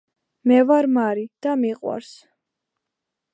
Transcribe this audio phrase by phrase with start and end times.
[0.51, 2.11] მე ვარ მარი და მიყვარს